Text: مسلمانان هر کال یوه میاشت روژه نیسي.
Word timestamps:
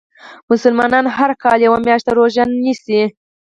مسلمانان 0.51 1.05
هر 1.17 1.31
کال 1.43 1.59
یوه 1.67 1.79
میاشت 1.85 2.07
روژه 2.17 2.43
نیسي. 2.63 3.01